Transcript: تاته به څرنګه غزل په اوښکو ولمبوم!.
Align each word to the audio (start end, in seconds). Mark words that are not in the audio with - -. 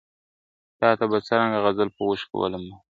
تاته 0.79 1.05
به 1.11 1.17
څرنګه 1.27 1.59
غزل 1.63 1.89
په 1.95 2.01
اوښکو 2.07 2.35
ولمبوم!. 2.39 2.79